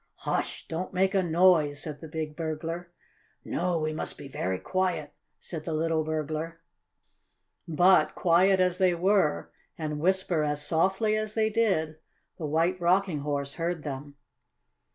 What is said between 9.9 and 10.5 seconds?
whisper